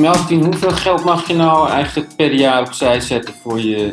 Melvin, 0.00 0.44
hoeveel 0.44 0.70
geld 0.70 1.04
mag 1.04 1.26
je 1.28 1.34
nou 1.34 1.68
eigenlijk 1.68 2.16
per 2.16 2.32
jaar 2.34 2.60
opzij 2.60 3.00
zetten 3.00 3.34
voor 3.34 3.60
je 3.60 3.90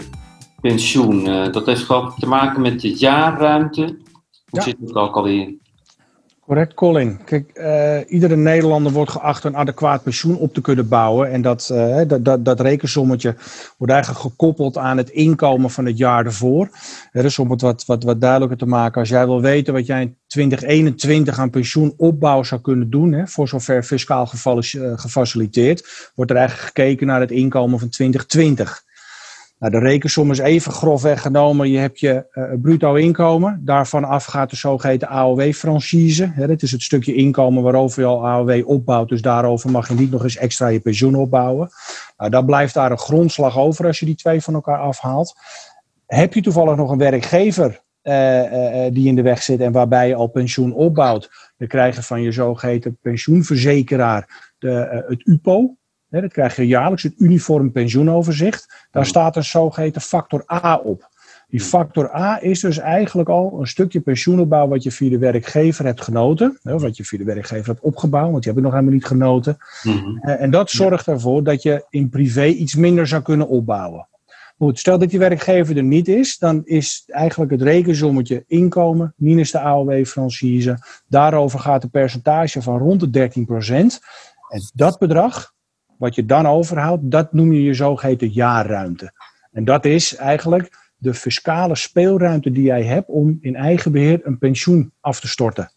pensioen? 0.62 1.28
Eh, 1.28 1.52
dat 1.52 1.66
heeft 1.66 1.84
gewoon 1.84 2.14
te 2.20 2.28
maken 2.28 2.62
met 2.62 2.82
de 2.82 2.94
jaarruimte. 2.94 3.82
Hoe 3.82 4.60
Ja. 4.60 4.62
zit 4.62 4.78
het 4.80 4.96
ook 4.96 5.16
alweer? 5.16 5.54
Correct, 6.48 6.74
Colin. 6.74 7.24
Kijk, 7.24 7.50
eh, 7.50 8.00
iedere 8.08 8.36
Nederlander 8.36 8.92
wordt 8.92 9.12
geacht 9.12 9.44
een 9.44 9.56
adequaat 9.58 10.04
pensioen 10.04 10.38
op 10.38 10.54
te 10.54 10.62
kunnen 10.62 10.88
bouwen. 10.88 11.32
En 11.32 11.42
dat, 11.42 11.70
eh, 11.70 12.02
dat, 12.08 12.26
dat, 12.26 12.46
dat 12.46 12.60
rekensommetje 12.60 13.36
wordt 13.78 13.94
eigenlijk 13.94 14.24
gekoppeld 14.24 14.78
aan 14.78 14.98
het 14.98 15.10
inkomen 15.10 15.70
van 15.70 15.86
het 15.86 15.98
jaar 15.98 16.26
ervoor. 16.26 16.70
Eh, 17.12 17.22
dus 17.22 17.40
om 17.40 17.52
het 17.52 17.62
wat, 17.62 17.86
wat, 17.86 18.04
wat 18.04 18.22
duidelijker 18.22 18.58
te 18.58 18.66
maken, 18.66 19.00
als 19.00 19.10
jij 19.10 19.26
wil 19.26 19.42
weten 19.42 19.74
wat 19.74 19.86
jij 19.86 20.02
in 20.02 20.18
2021 20.28 21.40
aan 21.40 21.50
pensioenopbouw 21.50 22.44
zou 22.44 22.62
kunnen 22.62 22.90
doen, 22.90 23.12
hè, 23.14 23.28
voor 23.28 23.48
zover 23.48 23.84
fiscaal 23.84 24.30
eh, 24.44 24.62
gefaciliteerd, 24.96 26.12
wordt 26.16 26.32
er 26.32 26.38
eigenlijk 26.38 26.68
gekeken 26.68 27.08
naar 27.08 27.20
het 27.20 27.32
inkomen 27.32 27.80
van 27.80 27.90
2020. 27.90 28.86
Nou, 29.60 29.72
de 29.72 29.80
rekensom 29.80 30.32
is 30.32 30.40
even 30.40 30.72
grofweg 30.72 31.22
genomen. 31.22 31.70
Je 31.70 31.78
hebt 31.78 32.00
je 32.00 32.26
eh, 32.32 32.44
bruto 32.62 32.94
inkomen. 32.94 33.62
Daarvan 33.66 34.04
af 34.04 34.26
gaat 34.26 34.50
de 34.50 34.56
zogeheten 34.56 35.08
AOW-franchise. 35.08 36.34
Dat 36.36 36.62
is 36.62 36.72
het 36.72 36.82
stukje 36.82 37.14
inkomen 37.14 37.64
waarover 37.64 38.02
je 38.02 38.08
al 38.08 38.28
AOW 38.28 38.70
opbouwt. 38.70 39.10
Dus 39.10 39.22
daarover 39.22 39.72
mag 39.72 39.88
je 39.88 39.94
niet 39.94 40.12
nog 40.12 40.24
eens 40.24 40.38
extra 40.38 40.68
je 40.68 40.80
pensioen 40.80 41.16
opbouwen. 41.16 41.70
Nou, 42.18 42.32
dan 42.32 42.46
blijft 42.46 42.74
daar 42.74 42.92
een 42.92 42.98
grondslag 42.98 43.58
over 43.58 43.86
als 43.86 44.00
je 44.00 44.06
die 44.06 44.16
twee 44.16 44.42
van 44.42 44.54
elkaar 44.54 44.80
afhaalt. 44.80 45.36
Heb 46.06 46.34
je 46.34 46.42
toevallig 46.42 46.76
nog 46.76 46.92
een 46.92 46.98
werkgever 46.98 47.86
eh, 48.02 48.40
eh, 48.46 48.86
eh, 48.86 48.94
die 48.94 49.08
in 49.08 49.16
de 49.16 49.22
weg 49.22 49.44
zit 49.44 49.60
en 49.60 49.72
waarbij 49.72 50.08
je 50.08 50.16
al 50.16 50.28
pensioen 50.28 50.74
opbouwt, 50.74 51.30
dan 51.58 51.68
krijg 51.68 51.96
je 51.96 52.04
van 52.04 52.22
je 52.22 52.32
zogeheten 52.32 52.98
pensioenverzekeraar 53.02 54.54
de, 54.58 54.72
eh, 54.72 55.10
het 55.10 55.26
UPO. 55.26 55.76
Dat 56.10 56.32
krijg 56.32 56.56
je 56.56 56.68
jaarlijks, 56.68 57.04
het 57.04 57.14
Uniform 57.18 57.72
Pensioenoverzicht. 57.72 58.88
Daar 58.92 59.06
staat 59.06 59.36
een 59.36 59.44
zogeheten 59.44 60.02
factor 60.02 60.44
A 60.52 60.76
op. 60.76 61.10
Die 61.50 61.62
factor 61.62 62.16
A 62.16 62.42
is 62.42 62.60
dus 62.60 62.78
eigenlijk 62.78 63.30
al 63.30 63.58
een 63.60 63.68
stukje 63.68 64.00
pensioenopbouw 64.00 64.68
wat 64.68 64.84
je 64.84 64.92
via 64.92 65.10
de 65.10 65.18
werkgever 65.18 65.86
hebt 65.86 66.02
genoten. 66.02 66.60
hè, 66.64 66.74
Of 66.74 66.82
wat 66.82 66.98
je 66.98 67.06
via 67.06 67.18
de 67.18 67.24
werkgever 67.24 67.68
hebt 67.68 67.80
opgebouwd, 67.80 68.32
want 68.32 68.44
die 68.44 68.52
heb 68.52 68.58
ik 68.58 68.66
nog 68.66 68.74
helemaal 68.74 68.94
niet 68.96 69.06
genoten. 69.06 69.58
Mhm. 69.84 70.18
Eh, 70.18 70.42
En 70.42 70.52
dat 70.52 70.70
zorgt 70.70 71.08
ervoor 71.08 71.44
dat 71.44 71.62
je 71.62 71.86
in 71.90 72.10
privé 72.10 72.46
iets 72.46 72.76
minder 72.76 73.08
zou 73.08 73.22
kunnen 73.22 73.48
opbouwen. 73.48 74.08
Goed, 74.58 74.80
stel 74.80 74.98
dat 74.98 75.10
die 75.10 75.20
werkgever 75.20 75.78
er 75.78 75.84
niet 75.84 76.08
is, 76.08 76.38
dan 76.38 76.62
is 76.66 77.04
eigenlijk 77.08 77.52
het 77.52 77.62
rekensommetje 77.62 78.44
inkomen 78.48 79.14
minus 79.18 79.52
de 79.52 79.60
AOW-franchise. 79.60 80.78
Daarover 81.08 81.60
gaat 81.60 81.84
een 81.84 81.90
percentage 81.90 82.62
van 82.62 82.78
rond 82.78 83.00
de 83.00 83.10
13%. 83.10 84.00
En 84.50 84.62
dat 84.74 85.00
bedrag, 85.00 85.54
wat 85.98 86.16
je 86.16 86.26
dan 86.26 86.46
overhoudt, 86.46 87.12
dat 87.12 87.34
noem 87.34 87.54
je 87.54 87.64
je 87.64 87.74
zogeheten 87.74 88.30
jaarruimte. 88.30 89.12
En 89.52 89.66
dat 89.66 89.86
is 89.86 90.16
eigenlijk 90.16 90.92
de 90.98 91.14
fiscale 91.14 91.76
speelruimte 91.76 92.52
die 92.52 92.64
jij 92.64 92.84
hebt 92.84 93.10
om 93.10 93.38
in 93.42 93.56
eigen 93.56 93.92
beheer 93.92 94.20
een 94.24 94.38
pensioen 94.38 94.92
af 95.02 95.20
te 95.20 95.28
storten. 95.28 95.72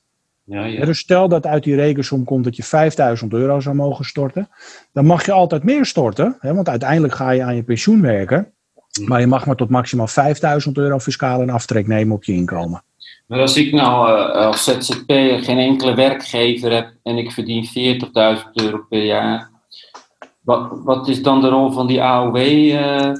Ja, 0.44 0.84
dus 0.84 0.98
stel 0.98 1.28
dat 1.28 1.46
uit 1.46 1.64
die 1.64 1.74
rekensom 1.74 2.24
komt 2.24 2.44
dat 2.44 2.56
je 2.56 2.62
5000 2.62 3.32
euro 3.32 3.60
zou 3.60 3.74
mogen 3.74 4.04
storten. 4.04 4.48
Dan 4.92 5.06
mag 5.06 5.26
je 5.26 5.32
altijd 5.32 5.64
meer 5.64 5.86
storten, 5.86 6.36
hè, 6.40 6.54
want 6.54 6.68
uiteindelijk 6.68 7.14
ga 7.14 7.30
je 7.30 7.42
aan 7.42 7.56
je 7.56 7.62
pensioen 7.62 8.02
werken. 8.02 8.52
Maar 9.04 9.20
je 9.20 9.26
mag 9.26 9.46
maar 9.46 9.56
tot 9.56 9.70
maximaal 9.70 10.06
5000 10.06 10.76
euro 10.76 10.98
fiscaal 10.98 11.42
in 11.42 11.50
aftrek 11.50 11.86
nemen 11.86 12.16
op 12.16 12.24
je 12.24 12.32
inkomen. 12.32 12.82
Maar 13.26 13.40
als 13.40 13.56
ik 13.56 13.72
nou 13.72 14.08
eh, 14.08 14.46
als 14.46 14.64
ZZP'er 14.64 15.42
geen 15.42 15.58
enkele 15.58 15.94
werkgever 15.94 16.72
heb 16.72 16.92
en 17.02 17.16
ik 17.16 17.30
verdien 17.30 17.64
40.000 18.38 18.44
euro 18.52 18.78
per 18.88 19.04
jaar, 19.04 19.50
wat, 20.50 20.70
wat 20.84 21.08
is 21.08 21.22
dan 21.22 21.40
de 21.40 21.48
rol 21.48 21.70
van 21.70 21.86
die 21.86 22.02
AOW 22.02 22.36
eh 22.36 23.12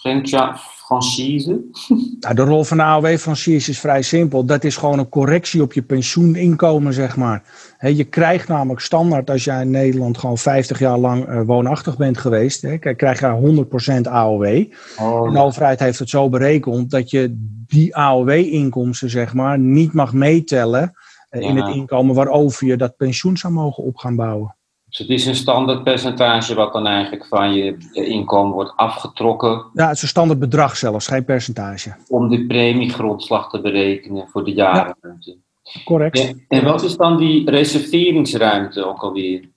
franchi- 0.00 0.52
franchise? 0.86 1.60
Nou, 2.20 2.34
de 2.34 2.42
rol 2.44 2.64
van 2.64 2.76
de 2.76 2.82
AOW-franchise 2.82 3.70
is 3.70 3.80
vrij 3.80 4.02
simpel. 4.02 4.44
Dat 4.44 4.64
is 4.64 4.76
gewoon 4.76 4.98
een 4.98 5.08
correctie 5.08 5.62
op 5.62 5.72
je 5.72 5.82
pensioeninkomen, 5.82 6.92
zeg 6.92 7.16
maar. 7.16 7.42
Je 7.80 8.04
krijgt 8.04 8.48
namelijk 8.48 8.80
standaard, 8.80 9.30
als 9.30 9.44
jij 9.44 9.62
in 9.62 9.70
Nederland 9.70 10.18
gewoon 10.18 10.38
50 10.38 10.78
jaar 10.78 10.98
lang 10.98 11.26
eh, 11.26 11.40
woonachtig 11.46 11.96
bent 11.96 12.18
geweest, 12.18 12.62
hè, 12.62 12.78
krijg- 12.78 13.20
je 13.20 13.26
100% 13.26 14.06
AOW. 14.08 14.64
Oh, 15.00 15.32
De 15.32 15.38
overheid 15.40 15.80
heeft 15.80 15.98
het 15.98 16.08
zo 16.08 16.28
berekend 16.28 16.90
dat 16.90 17.10
je 17.10 17.34
die 17.66 17.96
AOW-inkomsten, 17.96 19.10
zeg 19.10 19.34
maar, 19.34 19.58
niet 19.58 19.92
mag 19.92 20.12
meetellen 20.12 20.92
eh, 21.28 21.40
in 21.40 21.56
het 21.56 21.74
inkomen 21.74 22.14
waarover 22.14 22.66
je 22.66 22.76
dat 22.76 22.96
pensioen 22.96 23.36
zou 23.36 23.52
mogen 23.52 23.84
op 23.84 23.96
gaan 23.96 24.16
bouwen. 24.16 24.56
Dus 24.96 25.06
het 25.06 25.18
is 25.18 25.26
een 25.26 25.34
standaard 25.34 25.82
percentage 25.84 26.54
wat 26.54 26.72
dan 26.72 26.86
eigenlijk 26.86 27.26
van 27.26 27.54
je 27.54 27.76
inkomen 27.92 28.52
wordt 28.52 28.72
afgetrokken 28.76 29.64
Ja, 29.72 29.86
het 29.86 29.96
is 29.96 30.02
een 30.02 30.08
standaard 30.08 30.38
bedrag 30.38 30.76
zelfs, 30.76 31.06
geen 31.06 31.24
percentage. 31.24 31.94
om 32.08 32.28
de 32.28 32.46
premiegrondslag 32.46 33.50
te 33.50 33.60
berekenen 33.60 34.28
voor 34.28 34.44
de 34.44 34.52
jarenruimte. 34.52 35.36
Correct. 35.84 36.34
En 36.48 36.64
wat 36.64 36.82
is 36.82 36.96
dan 36.96 37.16
die 37.16 37.50
reserveringsruimte 37.50 38.84
ook 38.84 39.02
alweer? 39.02 39.48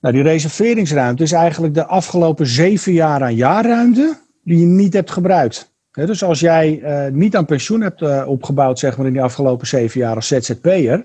Nou, 0.00 0.14
die 0.14 0.22
reserveringsruimte 0.22 1.22
is 1.22 1.32
eigenlijk 1.32 1.74
de 1.74 1.86
afgelopen 1.86 2.46
zeven 2.46 2.92
jaar 2.92 3.22
aan 3.22 3.34
jaarruimte 3.34 4.18
die 4.42 4.58
je 4.58 4.66
niet 4.66 4.92
hebt 4.92 5.10
gebruikt. 5.10 5.72
Dus 5.90 6.24
als 6.24 6.40
jij 6.40 6.80
eh, 6.82 7.12
niet 7.12 7.36
aan 7.36 7.44
pensioen 7.44 7.80
hebt 7.80 8.02
eh, 8.02 8.24
opgebouwd, 8.26 8.78
zeg 8.78 8.96
maar 8.96 9.06
in 9.06 9.12
die 9.12 9.22
afgelopen 9.22 9.66
zeven 9.66 10.00
jaar 10.00 10.14
als 10.14 10.26
ZZP'er, 10.26 11.04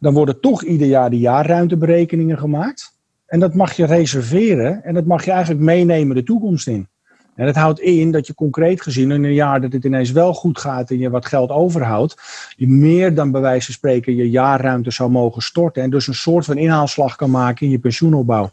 dan 0.00 0.14
worden 0.14 0.40
toch 0.40 0.64
ieder 0.64 0.86
jaar 0.86 1.10
die 1.10 1.20
jaarruimteberekeningen 1.20 2.38
gemaakt. 2.38 2.98
En 3.30 3.40
dat 3.40 3.54
mag 3.54 3.72
je 3.72 3.86
reserveren 3.86 4.84
en 4.84 4.94
dat 4.94 5.04
mag 5.04 5.24
je 5.24 5.30
eigenlijk 5.30 5.60
meenemen 5.64 6.16
de 6.16 6.22
toekomst 6.22 6.68
in. 6.68 6.88
En 7.34 7.46
dat 7.46 7.54
houdt 7.54 7.80
in 7.80 8.10
dat 8.10 8.26
je 8.26 8.34
concreet 8.34 8.82
gezien 8.82 9.10
in 9.10 9.24
een 9.24 9.34
jaar 9.34 9.60
dat 9.60 9.72
het 9.72 9.84
ineens 9.84 10.10
wel 10.10 10.34
goed 10.34 10.58
gaat 10.58 10.90
en 10.90 10.98
je 10.98 11.10
wat 11.10 11.26
geld 11.26 11.50
overhoudt, 11.50 12.16
je 12.56 12.68
meer 12.68 13.14
dan 13.14 13.30
bij 13.30 13.40
wijze 13.40 13.64
van 13.64 13.74
spreken 13.74 14.16
je 14.16 14.30
jaarruimte 14.30 14.90
zou 14.90 15.10
mogen 15.10 15.42
storten 15.42 15.82
en 15.82 15.90
dus 15.90 16.06
een 16.06 16.14
soort 16.14 16.44
van 16.44 16.58
inhaalslag 16.58 17.16
kan 17.16 17.30
maken 17.30 17.66
in 17.66 17.72
je 17.72 17.78
pensioenopbouw. 17.78 18.50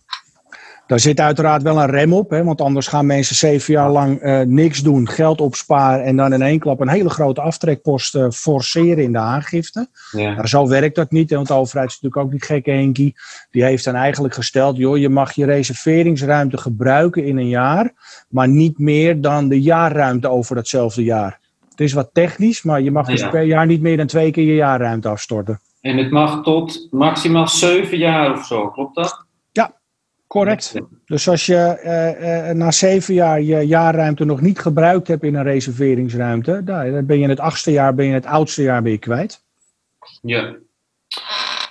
Daar 0.88 1.00
zit 1.00 1.20
uiteraard 1.20 1.62
wel 1.62 1.82
een 1.82 1.90
rem 1.90 2.14
op, 2.14 2.30
hè, 2.30 2.44
want 2.44 2.62
anders 2.62 2.88
gaan 2.88 3.06
mensen 3.06 3.36
zeven 3.36 3.74
jaar 3.74 3.92
lang 3.92 4.20
eh, 4.20 4.40
niks 4.40 4.82
doen, 4.82 5.08
geld 5.10 5.42
opsparen 5.42 6.06
en 6.06 6.16
dan 6.16 6.34
in 6.34 6.42
één 6.42 6.60
klap 6.60 6.80
een 6.80 6.90
hele 6.90 7.10
grote 7.10 7.42
aftrekpost 7.42 8.16
eh, 8.16 8.30
forceren 8.30 9.04
in 9.04 9.12
de 9.12 9.18
aangifte. 9.18 9.88
Ja. 10.12 10.34
Nou, 10.34 10.48
zo 10.48 10.68
werkt 10.68 10.96
dat 10.96 11.12
niet, 11.12 11.30
hè, 11.30 11.36
want 11.36 11.48
de 11.48 11.54
overheid 11.54 11.90
is 11.90 12.00
natuurlijk 12.00 12.26
ook 12.26 12.32
niet 12.32 12.44
gekke 12.44 12.72
Henkie. 12.72 13.16
Die 13.52 13.64
heeft 13.64 13.84
dan 13.84 13.96
eigenlijk 13.96 14.34
gesteld, 14.34 14.78
joh, 14.78 14.98
je 14.98 15.10
mag 15.10 15.32
je 15.32 15.46
reserveringsruimte 15.46 16.58
gebruiken 16.58 17.26
in 17.26 17.38
een 17.38 17.50
jaar, 17.50 17.94
maar 18.30 18.48
niet 18.48 18.80
meer 18.80 19.22
dan 19.22 19.48
de 19.48 19.62
jaarruimte 19.62 20.30
over 20.30 20.56
datzelfde 20.56 21.04
jaar. 21.04 21.40
Het 21.70 21.80
is 21.80 21.94
wat 21.94 22.10
technisch, 22.14 22.64
maar 22.64 22.82
je 22.82 22.92
mag 22.92 23.08
dus 23.08 23.22
Ja. 23.22 23.30
per 23.30 23.44
jaar 23.44 23.66
niet 23.66 23.82
meer 23.82 23.98
dan 23.98 24.08
twee 24.08 24.32
keer 24.32 24.46
je 24.46 24.56
jaarruimte 24.56 25.08
afstorten. 25.08 25.60
En 25.82 25.98
het 25.98 26.12
mag 26.12 26.44
tot 26.44 26.88
maximaal 26.92 27.48
zeven 27.48 27.98
jaar 27.98 28.34
of 28.34 28.46
zo, 28.46 28.70
klopt 28.70 28.96
dat? 28.96 29.27
Correct. 30.28 30.74
Dus 31.06 31.30
als 31.30 31.46
je 31.46 31.56
eh, 31.56 32.50
eh, 32.50 32.56
na 32.56 32.72
zeven 32.72 33.14
jaar 33.14 33.42
je 33.42 33.68
jaarruimte 33.68 34.26
nog 34.26 34.42
niet 34.42 34.60
gebruikt 34.60 35.08
hebt 35.08 35.24
in 35.24 35.36
een 35.36 35.44
reserveringsruimte, 35.44 36.62
dan 36.64 37.06
ben 37.06 37.18
je 37.18 37.24
in 37.24 37.30
het 37.30 37.40
achtste 37.40 37.72
jaar, 37.72 37.96
ben 37.96 38.06
je 38.06 38.12
in 38.12 38.18
het 38.18 38.26
oudste 38.26 38.62
jaar 38.62 38.82
ben 38.82 38.92
je 38.92 38.98
kwijt. 38.98 39.46
Ja. 40.22 40.56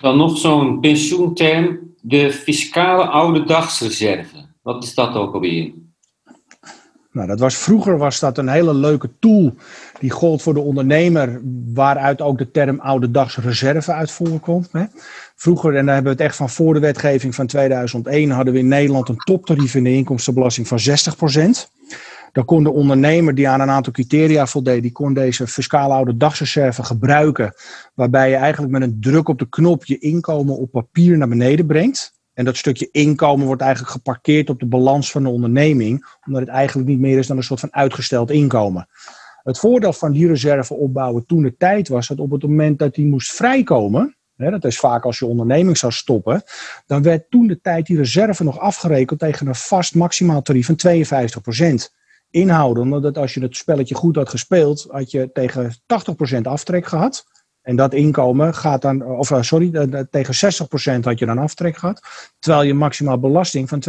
Dan 0.00 0.17
nog 0.17 0.39
zo'n 0.39 0.81
pensioenterm, 0.81 1.94
de 2.00 2.33
fiscale 2.33 3.06
oude 3.06 3.44
dagsreserve. 3.44 4.37
Wat 4.62 4.84
is 4.84 4.94
dat 4.94 5.15
ook 5.15 5.34
alweer? 5.34 5.73
Nou, 7.16 7.28
dat 7.28 7.41
was, 7.41 7.56
vroeger 7.56 7.99
was 7.99 8.21
dat 8.21 8.38
een 8.38 8.49
hele 8.49 8.75
leuke 8.75 9.10
tool 9.19 9.54
die 10.00 10.10
gold 10.10 10.43
voor 10.43 10.54
de 10.54 10.60
ondernemer, 10.60 11.41
waaruit 11.75 12.21
ook 12.21 12.38
de 12.38 12.50
term 12.50 12.81
oude 12.81 13.10
dagsreserve 13.10 13.93
uit 13.93 14.10
voorkomt. 14.10 14.69
Hè. 14.72 14.84
Vroeger, 15.37 15.76
en 15.76 15.84
daar 15.84 15.94
hebben 15.94 16.16
we 16.16 16.19
het 16.19 16.28
echt 16.28 16.37
van 16.37 16.50
voor 16.50 16.75
de 16.75 16.81
wetgeving 16.81 17.34
van 17.34 17.47
2001, 17.47 18.31
hadden 18.31 18.52
we 18.52 18.58
in 18.58 18.69
Nederland 18.69 19.08
een 19.08 19.17
toptarief 19.17 19.75
in 19.75 19.85
de 19.85 19.94
inkomstenbelasting 19.94 20.69
van 20.69 20.79
60%. 20.79 21.70
Dan 22.32 22.44
kon 22.44 22.62
de 22.62 22.73
ondernemer 22.73 23.35
die 23.35 23.49
aan 23.49 23.61
een 23.61 23.70
aantal 23.70 23.93
criteria 23.93 24.46
voldeed, 24.46 24.82
die 24.82 24.93
kon 24.93 25.14
deze 25.14 25.46
fiscale 25.46 25.94
oude 25.94 26.17
dagsreserve 26.17 26.82
gebruiken. 26.82 27.55
Waarbij 27.94 28.31
je 28.31 28.37
eigenlijk 28.37 28.73
met 28.73 28.82
een 28.82 28.96
druk 29.00 29.29
op 29.29 29.38
de 29.38 29.49
knop 29.49 29.85
je 29.85 29.99
inkomen 29.99 30.56
op 30.56 30.70
papier 30.70 31.19
naar 31.19 31.29
beneden 31.29 31.67
brengt. 31.67 32.15
En 32.37 32.44
dat 32.44 32.56
stukje 32.56 32.88
inkomen 32.93 33.47
wordt 33.47 33.62
eigenlijk 33.62 33.93
geparkeerd 33.93 34.50
op 34.50 34.61
de 34.61 34.67
balans 34.67 35.11
van 35.11 35.23
de 35.23 35.29
onderneming, 35.29 36.06
omdat 36.27 36.41
het 36.41 36.50
eigenlijk 36.50 36.88
niet 36.88 36.99
meer 36.99 37.19
is 37.19 37.27
dan 37.27 37.37
een 37.37 37.43
soort 37.43 37.61
van 37.61 37.75
uitgesteld 37.75 38.31
inkomen. 38.31 38.88
Het 39.43 39.59
voordeel 39.59 39.93
van 39.93 40.12
die 40.12 40.27
reserve 40.27 40.75
opbouwen 40.75 41.27
toen 41.27 41.43
de 41.43 41.56
tijd 41.56 41.88
was 41.88 42.09
dat 42.09 42.19
op 42.19 42.31
het 42.31 42.43
moment 42.43 42.79
dat 42.79 42.94
die 42.94 43.06
moest 43.06 43.33
vrijkomen, 43.33 44.17
hè, 44.37 44.50
dat 44.50 44.65
is 44.65 44.79
vaak 44.79 45.05
als 45.05 45.19
je 45.19 45.27
onderneming 45.27 45.79
zou 45.79 45.93
stoppen, 45.93 46.43
dan 46.87 47.03
werd 47.03 47.31
toen 47.31 47.47
de 47.47 47.61
tijd 47.61 47.87
die 47.87 47.97
reserve 47.97 48.44
nog 48.44 48.59
afgerekend 48.59 49.19
tegen 49.21 49.47
een 49.47 49.55
vast 49.55 49.94
maximaal 49.94 50.43
tarief 50.43 50.67
van 50.67 50.77
52%. 50.77 51.94
Inhouden, 52.31 52.83
omdat 52.93 53.19
als 53.19 53.35
je 53.35 53.41
het 53.41 53.56
spelletje 53.56 53.94
goed 53.94 54.17
had 54.17 54.29
gespeeld, 54.29 54.87
had 54.91 55.11
je 55.11 55.31
tegen 55.33 55.75
80% 56.38 56.41
aftrek 56.43 56.87
gehad. 56.87 57.27
En 57.66 57.76
dat 57.76 57.94
inkomen 57.94 58.54
gaat 58.54 58.82
dan, 58.82 59.04
of 59.04 59.30
uh, 59.30 59.42
sorry, 59.42 59.70
tegen 60.10 60.34
60% 60.98 61.00
had 61.00 61.18
je 61.18 61.26
dan 61.26 61.38
aftrek 61.38 61.76
gehad. 61.76 62.02
Terwijl 62.38 62.62
je 62.62 62.74
maximaal 62.74 63.18
belasting 63.18 63.68
van 63.68 63.82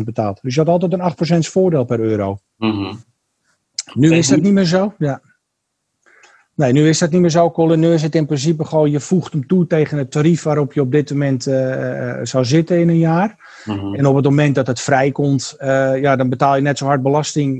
52% 0.00 0.04
betaalt. 0.04 0.38
Dus 0.42 0.54
je 0.54 0.60
had 0.60 0.68
altijd 0.68 0.92
een 0.92 1.46
8% 1.46 1.50
voordeel 1.50 1.84
per 1.84 2.00
euro. 2.00 2.38
Mhm. 2.56 2.94
Nu 3.94 4.14
is 4.14 4.28
dat 4.28 4.40
niet 4.40 4.52
meer 4.52 4.64
zo. 4.64 4.94
Ja. 4.98 5.20
Nee, 6.54 6.72
nu 6.72 6.88
is 6.88 6.98
dat 6.98 7.10
niet 7.10 7.20
meer 7.20 7.30
zo, 7.30 7.50
Colin. 7.50 7.80
Nu 7.80 7.92
is 7.92 8.02
het 8.02 8.14
in 8.14 8.26
principe 8.26 8.64
gewoon, 8.64 8.90
je 8.90 9.00
voegt 9.00 9.32
hem 9.32 9.46
toe 9.46 9.66
tegen 9.66 9.98
het 9.98 10.10
tarief 10.10 10.42
waarop 10.42 10.72
je 10.72 10.80
op 10.80 10.92
dit 10.92 11.10
moment 11.10 11.46
uh, 11.46 12.18
zou 12.22 12.44
zitten 12.44 12.78
in 12.78 12.88
een 12.88 12.98
jaar. 12.98 13.49
Mhm. 13.64 13.94
En 13.94 14.06
op 14.06 14.14
het 14.14 14.24
moment 14.24 14.54
dat 14.54 14.66
het 14.66 14.80
vrijkomt, 14.80 15.56
uh, 15.58 16.00
ja, 16.00 16.16
dan 16.16 16.28
betaal 16.28 16.56
je 16.56 16.62
net 16.62 16.78
zo 16.78 16.84
hard 16.86 17.02
belasting 17.02 17.58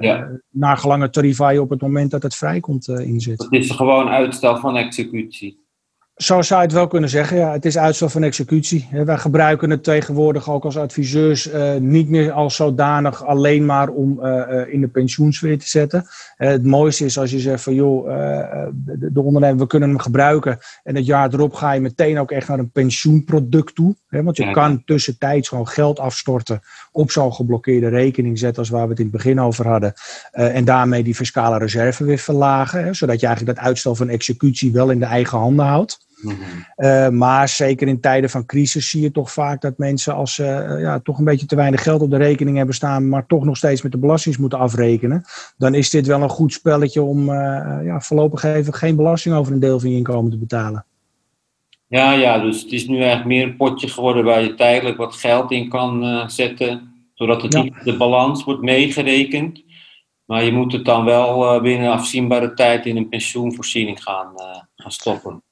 Ja. 0.00 0.28
naar 0.50 0.76
gelang 0.76 1.02
het 1.02 1.12
tarief 1.12 1.36
waar 1.36 1.52
je 1.52 1.62
op 1.62 1.70
het 1.70 1.80
moment 1.80 2.10
dat 2.10 2.22
het 2.22 2.34
vrijkomt 2.34 2.88
in 2.88 3.20
zit. 3.20 3.38
Dat 3.38 3.52
is 3.52 3.70
gewoon 3.70 4.08
uitstel 4.08 4.56
van 4.56 4.76
executie. 4.76 5.59
Zo 6.20 6.42
zou 6.42 6.60
je 6.60 6.66
het 6.66 6.76
wel 6.76 6.86
kunnen 6.86 7.08
zeggen. 7.08 7.36
Ja, 7.36 7.52
het 7.52 7.64
is 7.64 7.78
uitstel 7.78 8.08
van 8.08 8.22
executie. 8.22 8.88
Wij 9.04 9.18
gebruiken 9.18 9.70
het 9.70 9.84
tegenwoordig 9.84 10.50
ook 10.50 10.64
als 10.64 10.76
adviseurs 10.76 11.50
eh, 11.50 11.74
niet 11.74 12.08
meer 12.08 12.32
als 12.32 12.56
zodanig 12.56 13.24
alleen 13.24 13.64
maar 13.66 13.88
om 13.88 14.20
eh, 14.24 14.60
eh, 14.60 14.72
in 14.72 14.80
de 14.80 14.88
pensioensfeer 14.88 15.58
te 15.58 15.68
zetten. 15.68 16.04
Het 16.36 16.64
mooiste 16.64 17.04
is 17.04 17.18
als 17.18 17.30
je 17.30 17.38
zegt 17.38 17.62
van 17.62 17.74
joh, 17.74 18.04
de, 18.72 19.12
de 19.12 19.20
ondernemer, 19.20 19.58
we 19.58 19.66
kunnen 19.66 19.88
hem 19.88 19.98
gebruiken. 19.98 20.58
En 20.82 20.94
het 20.94 21.06
jaar 21.06 21.34
erop 21.34 21.54
ga 21.54 21.72
je 21.72 21.80
meteen 21.80 22.18
ook 22.18 22.30
echt 22.30 22.48
naar 22.48 22.58
een 22.58 22.70
pensioenproduct 22.70 23.74
toe. 23.74 23.96
Hè, 24.08 24.22
want 24.22 24.36
je 24.36 24.44
Ja. 24.44 24.52
kan 24.52 24.84
tussentijds 24.84 25.48
gewoon 25.48 25.68
geld 25.68 25.98
afstorten 25.98 26.60
op 26.92 27.10
zo'n 27.10 27.34
geblokkeerde 27.34 27.88
rekening 27.88 28.38
zetten 28.38 28.58
als 28.58 28.70
waar 28.70 28.84
we 28.84 28.90
het 28.90 28.98
in 28.98 29.04
het 29.06 29.14
begin 29.14 29.40
over 29.40 29.68
hadden. 29.68 29.92
En 30.30 30.64
daarmee 30.64 31.02
die 31.02 31.14
fiscale 31.14 31.58
reserve 31.58 32.04
weer 32.04 32.18
verlagen. 32.18 32.84
Hè, 32.84 32.94
zodat 32.94 33.20
je 33.20 33.26
eigenlijk 33.26 33.56
dat 33.56 33.66
uitstel 33.66 33.94
van 33.94 34.08
executie 34.08 34.72
wel 34.72 34.90
in 34.90 34.98
de 34.98 35.04
eigen 35.04 35.38
handen 35.38 35.66
houdt. 35.66 36.08
Mhm. 36.22 36.34
Uh, 36.76 37.08
maar 37.08 37.48
zeker 37.48 37.88
in 37.88 38.00
tijden 38.00 38.30
van 38.30 38.46
crisis 38.46 38.90
zie 38.90 39.02
je 39.02 39.10
toch 39.10 39.32
vaak 39.32 39.60
dat 39.60 39.78
mensen 39.78 40.14
als 40.14 40.34
ze 40.34 40.66
uh, 40.68 40.80
ja, 40.80 41.00
toch 41.00 41.18
een 41.18 41.24
beetje 41.24 41.46
te 41.46 41.56
weinig 41.56 41.82
geld 41.82 42.02
op 42.02 42.10
de 42.10 42.16
rekening 42.16 42.56
hebben 42.56 42.74
staan, 42.74 43.08
maar 43.08 43.26
toch 43.26 43.44
nog 43.44 43.56
steeds 43.56 43.82
met 43.82 43.92
de 43.92 43.98
belastings 43.98 44.38
moeten 44.38 44.58
afrekenen. 44.58 45.24
Dan 45.56 45.74
is 45.74 45.90
dit 45.90 46.06
wel 46.06 46.22
een 46.22 46.28
goed 46.28 46.52
spelletje 46.52 47.02
om 47.02 47.28
uh, 47.28 47.34
ja, 47.84 48.00
voorlopig 48.00 48.42
even 48.42 48.74
geen 48.74 48.96
belasting 48.96 49.34
over 49.34 49.52
een 49.52 49.60
deel 49.60 49.80
van 49.80 49.90
je 49.90 49.96
inkomen 49.96 50.30
te 50.30 50.38
betalen. 50.38 50.84
Ja, 51.86 52.12
ja, 52.12 52.38
dus 52.38 52.62
het 52.62 52.72
is 52.72 52.86
nu 52.86 52.96
eigenlijk 52.96 53.26
meer 53.26 53.42
een 53.42 53.56
potje 53.56 53.88
geworden 53.88 54.24
waar 54.24 54.42
je 54.42 54.54
tijdelijk 54.54 54.96
wat 54.96 55.14
geld 55.14 55.50
in 55.50 55.68
kan 55.68 56.04
uh, 56.04 56.28
zetten, 56.28 56.92
zodat 57.14 57.42
het 57.42 57.52
Ja. 57.52 57.62
niet 57.62 57.74
de 57.84 57.96
balans 57.96 58.44
wordt 58.44 58.62
meegerekend. 58.62 59.62
Maar 60.24 60.44
je 60.44 60.52
moet 60.52 60.72
het 60.72 60.84
dan 60.84 61.04
wel 61.04 61.54
uh, 61.54 61.62
binnen 61.62 61.90
afzienbare 61.90 62.54
tijd 62.54 62.86
in 62.86 62.96
een 62.96 63.08
pensioenvoorziening 63.08 64.02
gaan, 64.02 64.32
uh, 64.36 64.60
gaan 64.76 64.92
stoppen. 64.92 65.42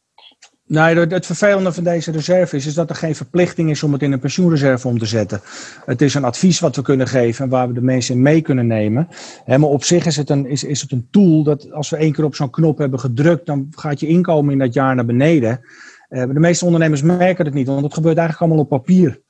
Nee, 0.68 0.96
het, 0.96 1.26
vervelende 1.26 1.72
van 1.72 1.84
deze 1.84 2.10
reserve 2.10 2.56
is, 2.56 2.66
is 2.66 2.74
dat 2.74 2.90
er 2.90 2.96
geen 2.96 3.14
verplichting 3.14 3.70
is 3.70 3.82
om 3.82 3.92
het 3.92 4.02
in 4.02 4.12
een 4.12 4.18
pensioenreserve 4.18 4.88
om 4.88 4.98
te 4.98 5.06
zetten. 5.06 5.40
Het 5.84 6.02
is 6.02 6.14
een 6.14 6.24
advies 6.24 6.60
wat 6.60 6.76
we 6.76 6.82
kunnen 6.82 7.08
geven 7.08 7.44
en 7.44 7.50
waar 7.50 7.68
we 7.68 7.74
de 7.74 7.82
mensen 7.82 8.14
in 8.14 8.22
mee 8.22 8.40
kunnen 8.40 8.66
nemen. 8.66 9.08
Maar 9.46 9.60
op 9.62 9.84
zich 9.84 10.06
is 10.06 10.16
het, 10.16 10.30
een, 10.30 10.46
is, 10.46 10.64
is 10.64 10.80
het 10.80 10.92
een 10.92 11.08
tool 11.10 11.42
dat 11.42 11.72
als 11.72 11.90
we 11.90 11.96
één 11.96 12.12
keer 12.12 12.24
op 12.24 12.34
zo'n 12.34 12.50
knop 12.50 12.78
hebben 12.78 13.00
gedrukt, 13.00 13.46
dan 13.46 13.66
gaat 13.70 14.00
je 14.00 14.06
inkomen 14.06 14.52
in 14.52 14.58
dat 14.58 14.72
jaar 14.72 14.94
naar 14.94 15.04
beneden. 15.04 15.60
Uh, 16.10 16.22
de 16.22 16.40
meeste 16.40 16.64
ondernemers 16.64 17.02
merken 17.02 17.44
het 17.44 17.54
niet, 17.54 17.66
want 17.66 17.82
het 17.82 17.94
gebeurt 17.94 18.16
eigenlijk 18.16 18.46
allemaal 18.46 18.64
op 18.64 18.84
papier. 18.84 19.20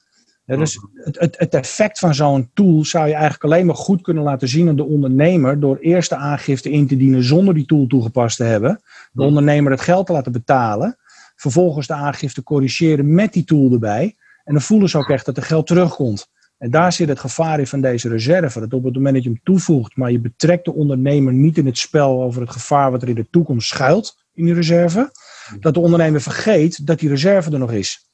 Ja, 0.44 0.56
dus 0.56 0.78
het, 0.94 1.18
het, 1.18 1.38
het, 1.38 1.54
effect 1.54 1.98
van 1.98 2.14
zo'n 2.14 2.50
tool 2.54 2.84
zou 2.84 3.06
je 3.06 3.12
eigenlijk 3.12 3.44
alleen 3.44 3.66
maar 3.66 3.74
goed 3.74 4.02
kunnen 4.02 4.22
laten 4.22 4.48
zien 4.48 4.68
aan 4.68 4.76
de 4.76 4.84
ondernemer 4.84 5.60
door 5.60 5.78
eerst 5.78 6.10
de 6.10 6.16
aangifte 6.16 6.70
in 6.70 6.86
te 6.86 6.96
dienen 6.96 7.24
zonder 7.24 7.54
die 7.54 7.66
tool 7.66 7.86
toegepast 7.86 8.36
te 8.36 8.44
hebben. 8.44 8.80
De 9.12 9.22
ondernemer 9.22 9.72
het 9.72 9.80
geld 9.80 10.06
te 10.06 10.12
laten 10.12 10.32
betalen. 10.32 10.96
Vervolgens 11.40 11.86
de 11.86 11.92
aangifte 11.92 12.42
corrigeren 12.42 13.14
met 13.14 13.32
die 13.32 13.44
tool 13.44 13.72
erbij. 13.72 14.16
En 14.44 14.52
dan 14.52 14.62
voelen 14.62 14.88
ze 14.88 14.98
ook 14.98 15.08
echt 15.08 15.26
dat 15.26 15.36
er 15.36 15.42
geld 15.42 15.66
terugkomt. 15.66 16.28
En 16.58 16.70
daar 16.70 16.92
zit 16.92 17.08
het 17.08 17.18
gevaar 17.18 17.58
in 17.58 17.66
van 17.66 17.80
deze 17.80 18.08
reserve. 18.08 18.60
Dat 18.60 18.72
op 18.72 18.84
het 18.84 18.94
moment 18.94 19.14
dat 19.14 19.22
je 19.22 19.30
hem 19.30 19.40
toevoegt, 19.42 19.96
maar 19.96 20.10
je 20.10 20.20
betrekt 20.20 20.64
de 20.64 20.74
ondernemer 20.74 21.32
niet 21.32 21.58
in 21.58 21.66
het 21.66 21.78
spel 21.78 22.22
over 22.22 22.40
het 22.40 22.50
gevaar 22.50 22.90
wat 22.90 23.02
er 23.02 23.08
in 23.08 23.14
de 23.14 23.30
toekomst 23.30 23.68
schuilt 23.68 24.24
in 24.34 24.44
die 24.44 24.54
reserve. 24.54 25.12
Dat 25.60 25.74
de 25.74 25.80
ondernemer 25.80 26.20
vergeet 26.20 26.86
dat 26.86 26.98
die 26.98 27.08
reserve 27.08 27.52
er 27.52 27.58
nog 27.58 27.72
is. 27.72 28.06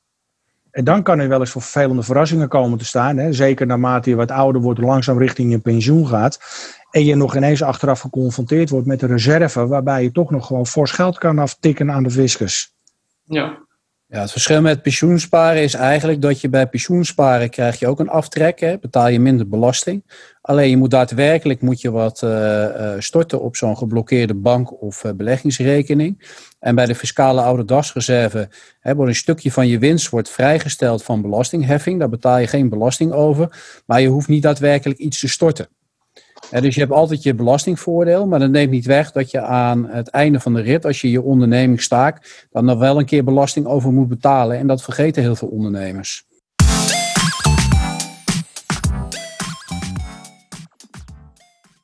En 0.70 0.84
dan 0.84 1.02
kan 1.02 1.18
er 1.18 1.28
wel 1.28 1.40
eens 1.40 1.50
voor 1.50 1.62
vervelende 1.62 2.02
verrassingen 2.02 2.48
komen 2.48 2.78
te 2.78 2.84
staan. 2.84 3.16
Hè? 3.16 3.32
Zeker 3.32 3.66
naarmate 3.66 4.10
je 4.10 4.16
wat 4.16 4.30
ouder 4.30 4.60
wordt, 4.60 4.80
langzaam 4.80 5.18
richting 5.18 5.50
je 5.50 5.58
pensioen 5.58 6.06
gaat. 6.06 6.40
En 6.90 7.04
je 7.04 7.14
nog 7.14 7.36
ineens 7.36 7.62
achteraf 7.62 8.00
geconfronteerd 8.00 8.70
wordt 8.70 8.86
met 8.86 9.02
een 9.02 9.08
reserve. 9.08 9.66
waarbij 9.66 10.02
je 10.02 10.12
toch 10.12 10.30
nog 10.30 10.46
gewoon 10.46 10.66
fors 10.66 10.90
geld 10.90 11.18
kan 11.18 11.38
aftikken 11.38 11.90
aan 11.90 12.02
de 12.02 12.10
fiscus. 12.10 12.73
Ja. 13.24 13.64
Ja, 14.06 14.20
het 14.20 14.32
verschil 14.32 14.60
met 14.60 14.82
pensioensparen 14.82 15.62
is 15.62 15.74
eigenlijk 15.74 16.22
dat 16.22 16.40
je 16.40 16.48
bij 16.48 16.66
pensioensparen 16.66 17.50
krijg 17.50 17.78
je 17.78 17.86
ook 17.86 18.00
een 18.00 18.08
aftrek, 18.08 18.60
hè, 18.60 18.78
betaal 18.78 19.08
je 19.08 19.20
minder 19.20 19.48
belasting. 19.48 20.04
Alleen 20.40 20.70
je 20.70 20.76
moet 20.76 20.90
daadwerkelijk 20.90 21.60
moet 21.60 21.80
je 21.80 21.90
wat 21.90 22.22
uh, 22.22 22.30
uh, 22.30 22.94
storten 22.98 23.40
op 23.40 23.56
zo'n 23.56 23.76
geblokkeerde 23.76 24.34
bank 24.34 24.82
of 24.82 25.04
uh, 25.04 25.12
beleggingsrekening. 25.12 26.30
En 26.58 26.74
bij 26.74 26.86
de 26.86 26.94
fiscale 26.94 27.42
oude 27.42 27.64
dagsreserve 27.64 28.48
hè, 28.80 28.94
wordt 28.94 29.10
een 29.10 29.16
stukje 29.16 29.52
van 29.52 29.66
je 29.66 29.78
winst 29.78 30.08
wordt 30.08 30.30
vrijgesteld 30.30 31.02
van 31.02 31.22
belastingheffing. 31.22 31.98
Daar 31.98 32.08
betaal 32.08 32.38
je 32.38 32.46
geen 32.46 32.68
belasting 32.68 33.12
over, 33.12 33.82
maar 33.86 34.00
je 34.00 34.08
hoeft 34.08 34.28
niet 34.28 34.42
daadwerkelijk 34.42 34.98
iets 34.98 35.18
te 35.18 35.28
storten. 35.28 35.68
Dus 36.60 36.74
je 36.74 36.80
hebt 36.80 36.92
altijd 36.92 37.22
je 37.22 37.34
belastingvoordeel, 37.34 38.26
maar 38.26 38.38
dat 38.38 38.50
neemt 38.50 38.70
niet 38.70 38.86
weg 38.86 39.12
dat 39.12 39.30
je 39.30 39.40
aan 39.40 39.88
het 39.88 40.08
einde 40.08 40.40
van 40.40 40.54
de 40.54 40.60
rit, 40.60 40.84
als 40.86 41.00
je 41.00 41.10
je 41.10 41.22
onderneming 41.22 41.82
staakt, 41.82 42.46
dan 42.50 42.64
nog 42.64 42.78
wel 42.78 42.98
een 42.98 43.04
keer 43.04 43.24
belasting 43.24 43.66
over 43.66 43.92
moet 43.92 44.08
betalen. 44.08 44.58
En 44.58 44.66
dat 44.66 44.82
vergeten 44.82 45.22
heel 45.22 45.36
veel 45.36 45.48
ondernemers. 45.48 46.26